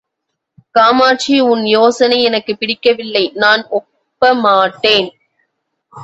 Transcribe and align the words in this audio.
காமாட்சி 0.71 1.39
உன் 1.39 1.65
யோசனை 1.65 2.23
எனக்குப் 2.23 2.59
பிடிக்கவில்லை 2.59 3.31
நான் 3.33 3.67
ஒப்ப 3.69 4.33
மாட்டேன். 4.33 5.09